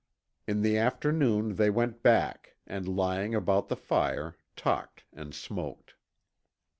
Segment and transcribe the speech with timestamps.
[0.47, 5.93] In the afternoon they went back, and lying about the fire, talked and smoked.